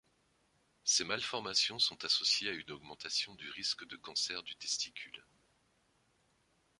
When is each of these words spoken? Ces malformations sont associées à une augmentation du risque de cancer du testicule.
Ces 0.83 1.03
malformations 1.05 1.77
sont 1.77 2.03
associées 2.03 2.49
à 2.49 2.53
une 2.53 2.71
augmentation 2.71 3.35
du 3.35 3.47
risque 3.51 3.85
de 3.87 3.97
cancer 3.97 4.41
du 4.41 4.55
testicule. 4.55 5.23